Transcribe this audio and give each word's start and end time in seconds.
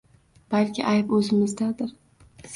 Balki 0.53 0.85
ayb 0.93 1.13
oʻzimizdadir 1.19 1.95